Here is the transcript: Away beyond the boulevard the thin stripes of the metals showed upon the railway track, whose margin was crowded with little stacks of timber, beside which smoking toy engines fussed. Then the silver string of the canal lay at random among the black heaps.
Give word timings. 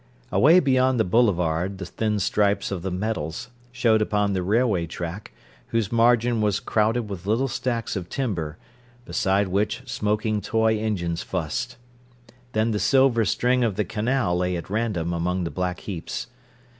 Away 0.31 0.59
beyond 0.59 0.99
the 0.99 1.03
boulevard 1.03 1.77
the 1.77 1.85
thin 1.85 2.17
stripes 2.17 2.71
of 2.71 2.81
the 2.81 2.89
metals 2.89 3.49
showed 3.71 4.01
upon 4.01 4.33
the 4.33 4.41
railway 4.41 4.87
track, 4.87 5.31
whose 5.67 5.91
margin 5.91 6.41
was 6.41 6.59
crowded 6.59 7.07
with 7.07 7.27
little 7.27 7.47
stacks 7.47 7.95
of 7.95 8.09
timber, 8.09 8.57
beside 9.05 9.49
which 9.49 9.83
smoking 9.87 10.41
toy 10.41 10.75
engines 10.79 11.21
fussed. 11.21 11.77
Then 12.53 12.71
the 12.71 12.79
silver 12.79 13.25
string 13.25 13.63
of 13.63 13.75
the 13.75 13.85
canal 13.85 14.35
lay 14.35 14.57
at 14.57 14.71
random 14.71 15.13
among 15.13 15.43
the 15.43 15.51
black 15.51 15.81
heaps. 15.81 16.25